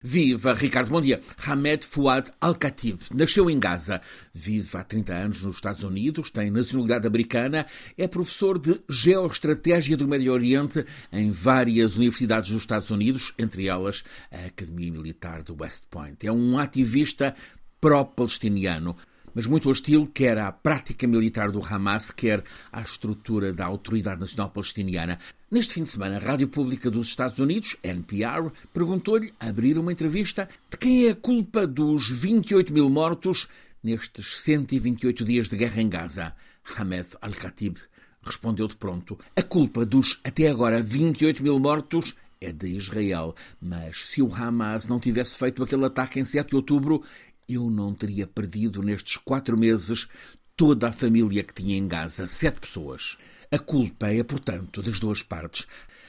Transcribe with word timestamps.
Viva, 0.00 0.54
Ricardo, 0.54 0.90
bom 0.90 1.00
dia. 1.00 1.20
Hamed 1.44 1.84
Fouad 1.84 2.30
Al-Khatib 2.40 3.00
nasceu 3.12 3.50
em 3.50 3.58
Gaza, 3.58 4.00
vive 4.32 4.76
há 4.76 4.84
30 4.84 5.12
anos 5.12 5.42
nos 5.42 5.56
Estados 5.56 5.82
Unidos, 5.82 6.30
tem 6.30 6.52
nacionalidade 6.52 7.08
americana, 7.08 7.66
é 7.96 8.06
professor 8.06 8.60
de 8.60 8.80
Geoestratégia 8.88 9.96
do 9.96 10.06
Médio 10.06 10.32
Oriente 10.32 10.86
em 11.10 11.32
várias 11.32 11.96
universidades 11.96 12.52
dos 12.52 12.60
Estados 12.60 12.90
Unidos, 12.90 13.34
entre 13.36 13.66
elas 13.66 14.04
a 14.30 14.46
Academia 14.46 14.92
Militar 14.92 15.42
de 15.42 15.50
West 15.50 15.86
Point. 15.90 16.24
É 16.24 16.30
um 16.30 16.56
ativista 16.56 17.34
pró-palestiniano 17.80 18.96
mas 19.38 19.46
muito 19.46 19.70
hostil 19.70 20.04
quer 20.12 20.36
à 20.36 20.50
prática 20.50 21.06
militar 21.06 21.52
do 21.52 21.64
Hamas, 21.64 22.10
quer 22.10 22.42
à 22.72 22.80
estrutura 22.80 23.52
da 23.52 23.66
Autoridade 23.66 24.20
Nacional 24.20 24.50
Palestiniana. 24.50 25.16
Neste 25.48 25.74
fim 25.74 25.84
de 25.84 25.90
semana, 25.90 26.16
a 26.16 26.18
Rádio 26.18 26.48
Pública 26.48 26.90
dos 26.90 27.06
Estados 27.06 27.38
Unidos, 27.38 27.76
NPR, 27.80 28.50
perguntou-lhe, 28.74 29.32
a 29.38 29.48
abrir 29.48 29.78
uma 29.78 29.92
entrevista, 29.92 30.48
de 30.68 30.76
quem 30.76 31.06
é 31.06 31.10
a 31.10 31.14
culpa 31.14 31.68
dos 31.68 32.10
28 32.10 32.74
mil 32.74 32.90
mortos 32.90 33.46
nestes 33.80 34.40
128 34.40 35.24
dias 35.24 35.48
de 35.48 35.56
guerra 35.56 35.82
em 35.82 35.88
Gaza. 35.88 36.34
Hamed 36.76 37.06
Al-Khatib 37.22 37.76
respondeu 38.24 38.66
de 38.66 38.74
pronto: 38.74 39.16
a 39.36 39.42
culpa 39.44 39.86
dos 39.86 40.18
até 40.24 40.48
agora 40.48 40.82
28 40.82 41.44
mil 41.44 41.60
mortos 41.60 42.16
é 42.40 42.52
de 42.52 42.68
Israel. 42.68 43.36
Mas 43.60 44.04
se 44.06 44.20
o 44.20 44.34
Hamas 44.34 44.86
não 44.86 44.98
tivesse 44.98 45.36
feito 45.36 45.62
aquele 45.62 45.84
ataque 45.84 46.18
em 46.18 46.24
7 46.24 46.50
de 46.50 46.56
outubro, 46.56 47.04
eu 47.48 47.70
não 47.70 47.94
teria 47.94 48.26
perdido 48.26 48.82
nestes 48.82 49.16
quatro 49.16 49.56
meses 49.56 50.06
toda 50.54 50.88
a 50.88 50.92
família 50.92 51.42
que 51.42 51.54
tinha 51.54 51.76
em 51.76 51.88
Gaza, 51.88 52.28
sete 52.28 52.60
pessoas. 52.60 53.16
A 53.50 53.58
culpa 53.58 54.12
é, 54.12 54.22
portanto, 54.22 54.82
das 54.82 55.00
duas 55.00 55.22
partes. 55.22 55.66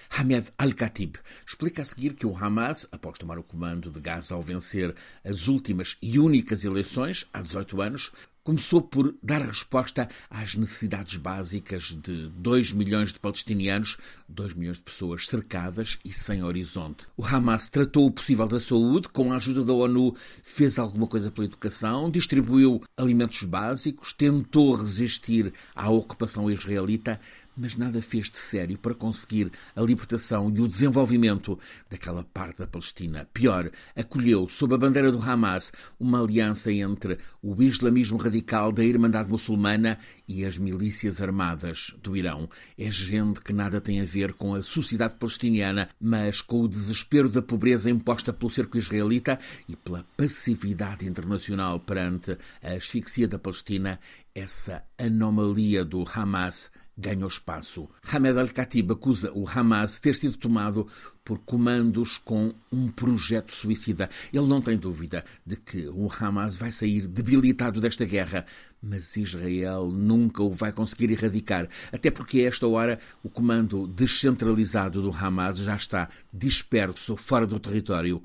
Hamed 0.09 0.51
Al-Khatib 0.57 1.15
explica 1.47 1.83
a 1.83 1.85
seguir 1.85 2.15
que 2.15 2.25
o 2.25 2.35
Hamas, 2.35 2.87
após 2.91 3.17
tomar 3.17 3.37
o 3.37 3.43
comando 3.43 3.89
de 3.89 3.99
Gaza 4.01 4.33
ao 4.33 4.41
vencer 4.41 4.93
as 5.23 5.47
últimas 5.47 5.97
e 6.01 6.19
únicas 6.19 6.65
eleições, 6.65 7.25
há 7.31 7.41
18 7.41 7.81
anos, 7.81 8.11
começou 8.43 8.81
por 8.81 9.15
dar 9.21 9.41
resposta 9.41 10.09
às 10.29 10.55
necessidades 10.55 11.17
básicas 11.17 11.97
de 12.01 12.29
2 12.29 12.71
milhões 12.73 13.13
de 13.13 13.19
palestinianos, 13.19 13.97
2 14.27 14.53
milhões 14.53 14.77
de 14.77 14.83
pessoas 14.83 15.27
cercadas 15.27 15.99
e 16.03 16.11
sem 16.11 16.43
horizonte. 16.43 17.07
O 17.15 17.25
Hamas 17.25 17.69
tratou 17.69 18.05
o 18.05 18.11
possível 18.11 18.47
da 18.47 18.59
saúde, 18.59 19.09
com 19.09 19.31
a 19.31 19.35
ajuda 19.35 19.63
da 19.63 19.73
ONU, 19.73 20.15
fez 20.43 20.79
alguma 20.79 21.07
coisa 21.07 21.31
pela 21.31 21.45
educação, 21.45 22.09
distribuiu 22.09 22.81
alimentos 22.97 23.43
básicos, 23.43 24.13
tentou 24.13 24.75
resistir 24.75 25.53
à 25.75 25.89
ocupação 25.89 26.49
israelita, 26.49 27.19
mas 27.59 27.75
nada 27.75 28.01
fez 28.01 28.29
de 28.29 28.39
sério 28.39 28.77
para 28.77 28.95
conseguir 28.95 29.51
a 29.75 29.81
libertação 29.81 30.51
e 30.55 30.61
o 30.61 30.67
desenvolvimento 30.67 31.59
daquela 31.89 32.23
parte 32.23 32.59
da 32.59 32.67
Palestina. 32.67 33.27
Pior, 33.33 33.69
acolheu, 33.95 34.47
sob 34.47 34.73
a 34.73 34.77
bandeira 34.77 35.11
do 35.11 35.21
Hamas, 35.21 35.71
uma 35.99 36.21
aliança 36.21 36.71
entre 36.71 37.17
o 37.41 37.61
islamismo 37.61 38.17
radical 38.17 38.71
da 38.71 38.83
Irmandade 38.83 39.29
Muçulmana 39.29 39.99
e 40.27 40.45
as 40.45 40.57
milícias 40.57 41.21
armadas 41.21 41.93
do 42.01 42.15
Irão. 42.15 42.49
É 42.77 42.89
gente 42.89 43.41
que 43.41 43.51
nada 43.51 43.81
tem 43.81 43.99
a 43.99 44.05
ver 44.05 44.33
com 44.33 44.55
a 44.55 44.63
sociedade 44.63 45.15
palestiniana, 45.19 45.89
mas 45.99 46.41
com 46.41 46.61
o 46.61 46.67
desespero 46.67 47.27
da 47.29 47.41
pobreza 47.41 47.89
imposta 47.89 48.31
pelo 48.31 48.49
cerco 48.49 48.77
israelita 48.77 49.39
e 49.67 49.75
pela 49.75 50.05
passividade 50.15 51.05
internacional 51.05 51.79
perante 51.79 52.37
a 52.63 52.73
asfixia 52.73 53.27
da 53.27 53.37
Palestina, 53.37 53.99
essa 54.33 54.83
anomalia 54.97 55.83
do 55.83 56.05
Hamas 56.07 56.71
ganhou 56.99 57.29
espaço. 57.29 57.89
Hamed 58.11 58.37
al-Khatib 58.37 58.91
acusa 58.91 59.31
o 59.33 59.47
Hamas 59.47 59.99
ter 59.99 60.15
sido 60.15 60.35
tomado 60.37 60.85
por 61.23 61.39
comandos 61.39 62.17
com 62.17 62.53
um 62.71 62.89
projeto 62.89 63.53
suicida. 63.53 64.09
Ele 64.33 64.47
não 64.47 64.61
tem 64.61 64.77
dúvida 64.77 65.23
de 65.45 65.55
que 65.55 65.87
o 65.87 66.09
Hamas 66.11 66.57
vai 66.57 66.71
sair 66.71 67.07
debilitado 67.07 67.79
desta 67.79 68.03
guerra, 68.03 68.45
mas 68.81 69.15
Israel 69.15 69.87
nunca 69.87 70.43
o 70.43 70.51
vai 70.51 70.73
conseguir 70.73 71.11
erradicar, 71.11 71.69
até 71.91 72.11
porque 72.11 72.41
a 72.41 72.47
esta 72.47 72.67
hora 72.67 72.99
o 73.23 73.29
comando 73.29 73.87
descentralizado 73.87 75.01
do 75.01 75.11
Hamas 75.11 75.59
já 75.59 75.75
está 75.75 76.09
disperso 76.33 77.15
fora 77.15 77.47
do 77.47 77.59
território. 77.59 78.21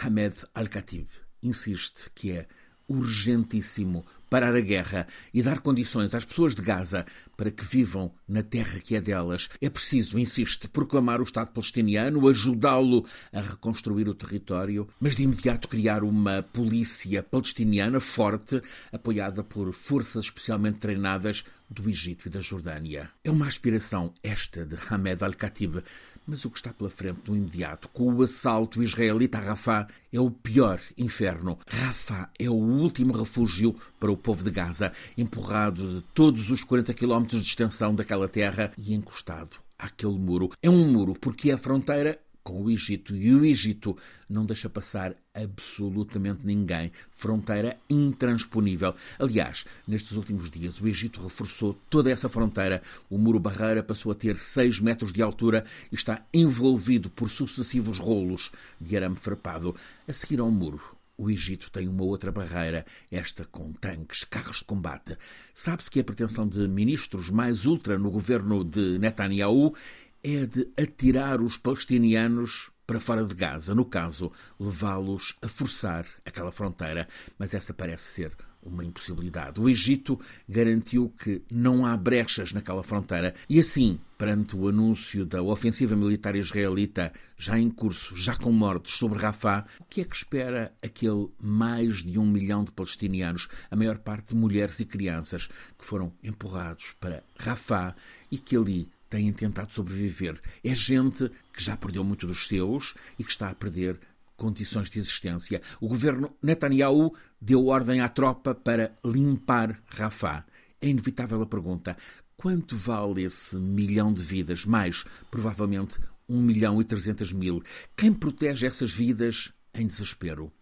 Hamed 0.00 0.34
al-Khatib 0.54 1.08
insiste 1.42 2.10
que 2.14 2.32
é 2.32 2.46
urgentíssimo 2.88 4.04
parar 4.34 4.56
a 4.56 4.60
guerra 4.60 5.06
e 5.32 5.40
dar 5.42 5.60
condições 5.60 6.12
às 6.12 6.24
pessoas 6.24 6.56
de 6.56 6.60
Gaza 6.60 7.06
para 7.36 7.52
que 7.52 7.64
vivam 7.64 8.12
na 8.26 8.42
terra 8.42 8.80
que 8.80 8.96
é 8.96 9.00
delas. 9.00 9.48
É 9.60 9.70
preciso, 9.70 10.18
insiste, 10.18 10.66
proclamar 10.66 11.20
o 11.20 11.22
Estado 11.22 11.52
palestiniano, 11.52 12.28
ajudá-lo 12.28 13.06
a 13.32 13.40
reconstruir 13.40 14.08
o 14.08 14.14
território, 14.14 14.88
mas 14.98 15.14
de 15.14 15.22
imediato 15.22 15.68
criar 15.68 16.02
uma 16.02 16.42
polícia 16.42 17.22
palestiniana 17.22 18.00
forte, 18.00 18.60
apoiada 18.92 19.44
por 19.44 19.72
forças 19.72 20.24
especialmente 20.24 20.78
treinadas 20.78 21.44
do 21.68 21.88
Egito 21.88 22.28
e 22.28 22.30
da 22.30 22.40
Jordânia. 22.40 23.10
É 23.22 23.30
uma 23.30 23.46
aspiração 23.46 24.12
esta 24.22 24.64
de 24.64 24.76
Hamed 24.88 25.22
al-Khatib, 25.22 25.82
mas 26.26 26.44
o 26.44 26.50
que 26.50 26.58
está 26.58 26.72
pela 26.72 26.90
frente 26.90 27.20
no 27.26 27.36
imediato, 27.36 27.88
com 27.88 28.12
o 28.12 28.22
assalto 28.22 28.82
israelita 28.82 29.38
a 29.38 29.40
Rafah, 29.40 29.86
é 30.12 30.20
o 30.20 30.30
pior 30.30 30.80
inferno. 30.96 31.58
Rafah 31.66 32.30
é 32.38 32.48
o 32.48 32.54
último 32.54 33.12
refúgio 33.12 33.74
para 33.98 34.12
o 34.12 34.16
povo 34.24 34.42
de 34.42 34.50
Gaza, 34.50 34.90
empurrado 35.18 35.96
de 35.96 36.00
todos 36.14 36.50
os 36.50 36.64
40 36.64 36.94
quilómetros 36.94 37.42
de 37.42 37.48
extensão 37.48 37.94
daquela 37.94 38.26
terra 38.26 38.72
e 38.78 38.94
encostado 38.94 39.58
àquele 39.78 40.18
muro. 40.18 40.50
É 40.62 40.70
um 40.70 40.90
muro 40.90 41.14
porque 41.20 41.50
é 41.50 41.54
a 41.54 41.58
fronteira 41.58 42.18
com 42.42 42.62
o 42.62 42.70
Egito 42.70 43.14
e 43.14 43.34
o 43.34 43.44
Egito 43.44 43.96
não 44.28 44.46
deixa 44.46 44.68
passar 44.68 45.14
absolutamente 45.34 46.40
ninguém. 46.44 46.90
Fronteira 47.10 47.78
intransponível. 47.88 48.94
Aliás, 49.18 49.66
nestes 49.86 50.12
últimos 50.16 50.50
dias, 50.50 50.80
o 50.80 50.88
Egito 50.88 51.22
reforçou 51.22 51.78
toda 51.90 52.10
essa 52.10 52.28
fronteira. 52.28 52.82
O 53.10 53.18
muro 53.18 53.38
barreira 53.38 53.82
passou 53.82 54.10
a 54.10 54.14
ter 54.14 54.38
6 54.38 54.80
metros 54.80 55.12
de 55.12 55.22
altura 55.22 55.66
e 55.92 55.94
está 55.94 56.24
envolvido 56.32 57.10
por 57.10 57.30
sucessivos 57.30 57.98
rolos 57.98 58.50
de 58.80 58.96
arame 58.96 59.16
farpado. 59.16 59.76
A 60.08 60.12
seguir 60.12 60.40
ao 60.40 60.50
muro, 60.50 60.93
o 61.16 61.30
Egito 61.30 61.70
tem 61.70 61.88
uma 61.88 62.04
outra 62.04 62.32
barreira, 62.32 62.84
esta 63.10 63.44
com 63.44 63.72
tanques, 63.72 64.24
carros 64.24 64.58
de 64.58 64.64
combate. 64.64 65.16
Sabe-se 65.52 65.90
que 65.90 66.00
a 66.00 66.04
pretensão 66.04 66.48
de 66.48 66.66
ministros 66.66 67.30
mais 67.30 67.66
ultra 67.66 67.98
no 67.98 68.10
governo 68.10 68.64
de 68.64 68.98
Netanyahu 68.98 69.74
é 70.22 70.46
de 70.46 70.68
atirar 70.76 71.40
os 71.40 71.56
palestinianos 71.56 72.70
para 72.86 73.00
fora 73.00 73.24
de 73.24 73.34
Gaza, 73.34 73.74
no 73.74 73.84
caso, 73.84 74.30
levá-los 74.58 75.34
a 75.40 75.48
forçar 75.48 76.06
aquela 76.24 76.52
fronteira, 76.52 77.08
mas 77.38 77.54
essa 77.54 77.72
parece 77.72 78.04
ser 78.04 78.32
uma 78.64 78.84
impossibilidade. 78.84 79.60
O 79.60 79.68
Egito 79.68 80.18
garantiu 80.48 81.12
que 81.18 81.42
não 81.50 81.84
há 81.86 81.96
brechas 81.96 82.52
naquela 82.52 82.82
fronteira 82.82 83.34
e 83.48 83.58
assim, 83.58 83.98
perante 84.16 84.56
o 84.56 84.68
anúncio 84.68 85.24
da 85.24 85.42
ofensiva 85.42 85.94
militar 85.96 86.36
israelita 86.36 87.12
já 87.36 87.58
em 87.58 87.70
curso, 87.70 88.16
já 88.16 88.36
com 88.36 88.50
mortes 88.52 88.94
sobre 88.94 89.18
Rafah, 89.18 89.66
o 89.80 89.84
que 89.84 90.00
é 90.00 90.04
que 90.04 90.16
espera 90.16 90.72
aquele 90.82 91.28
mais 91.40 92.02
de 92.02 92.18
um 92.18 92.26
milhão 92.26 92.64
de 92.64 92.72
palestinianos, 92.72 93.48
a 93.70 93.76
maior 93.76 93.98
parte 93.98 94.34
mulheres 94.34 94.80
e 94.80 94.84
crianças, 94.84 95.48
que 95.78 95.84
foram 95.84 96.12
empurrados 96.22 96.94
para 97.00 97.22
Rafah 97.38 97.94
e 98.30 98.38
que 98.38 98.56
ali 98.56 98.88
têm 99.08 99.32
tentado 99.32 99.72
sobreviver. 99.72 100.40
É 100.62 100.74
gente 100.74 101.30
que 101.52 101.62
já 101.62 101.76
perdeu 101.76 102.02
muito 102.02 102.26
dos 102.26 102.48
seus 102.48 102.94
e 103.18 103.22
que 103.22 103.30
está 103.30 103.48
a 103.48 103.54
perder 103.54 103.98
condições 104.36 104.90
de 104.90 104.98
existência. 104.98 105.62
O 105.80 105.88
governo 105.88 106.34
Netanyahu 106.42 107.14
deu 107.40 107.66
ordem 107.66 108.00
à 108.00 108.08
tropa 108.08 108.54
para 108.54 108.94
limpar 109.04 109.80
Rafah. 109.86 110.44
É 110.80 110.88
inevitável 110.88 111.40
a 111.42 111.46
pergunta: 111.46 111.96
quanto 112.36 112.76
vale 112.76 113.22
esse 113.22 113.56
milhão 113.56 114.12
de 114.12 114.22
vidas? 114.22 114.64
Mais, 114.64 115.04
provavelmente, 115.30 115.98
um 116.28 116.40
milhão 116.40 116.80
e 116.80 116.84
trezentas 116.84 117.32
mil. 117.32 117.62
Quem 117.96 118.12
protege 118.12 118.66
essas 118.66 118.92
vidas 118.92 119.52
em 119.74 119.86
desespero? 119.86 120.52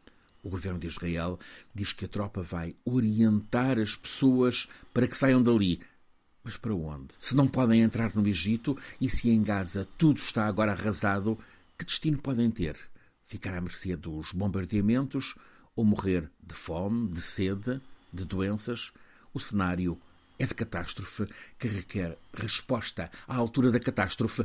O 0.43 0.51
governo 0.51 0.79
de 0.79 0.89
Israel 0.89 1.39
diz 1.73 1.93
que 1.93 2.05
a 2.05 2.09
tropa 2.09 2.43
vai 2.43 2.75
orientar 2.85 3.79
as 3.79 3.95
pessoas 3.95 4.69
para 4.93 5.07
que 5.07 5.17
saiam 5.17 5.41
dali, 5.41 5.81
mas 6.43 6.57
para 6.57 6.75
onde? 6.75 7.15
Se 7.19 7.37
não 7.37 7.47
podem 7.47 7.83
entrar 7.83 8.15
no 8.17 8.27
Egito 8.27 8.77
e 9.01 9.09
se 9.09 9.31
em 9.31 9.43
Gaza 9.43 9.87
tudo 9.97 10.19
está 10.19 10.47
agora 10.47 10.73
arrasado, 10.73 11.39
que 11.79 11.85
destino 11.85 12.19
podem 12.19 12.51
ter? 12.51 12.77
Ficar 13.33 13.55
à 13.55 13.63
mercê 13.63 13.97
dos 13.97 14.31
bombardeamentos 14.33 15.37
ou 15.75 15.87
morrer 15.87 16.31
de 16.47 16.55
fome, 16.55 17.09
de 17.09 17.19
sede, 17.23 17.81
de 18.13 18.27
doenças? 18.27 18.93
O 19.33 19.41
cenário 19.41 19.99
é 20.39 20.45
de 20.45 20.55
catástrofe 20.55 21.27
que 21.59 21.67
requer 21.67 22.19
resposta 22.35 23.11
à 23.27 23.35
altura 23.35 23.73
da 23.73 23.81
catástrofe. 23.81 24.45